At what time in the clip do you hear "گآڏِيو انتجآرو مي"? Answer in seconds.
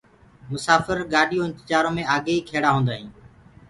1.13-2.03